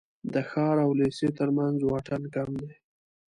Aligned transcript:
د 0.33 0.35
ښار 0.49 0.75
او 0.85 0.91
لېسې 0.99 1.27
تر 1.39 1.49
منځ 1.57 1.77
واټن 1.83 2.23
کم 2.35 2.49
دی. 2.61 2.71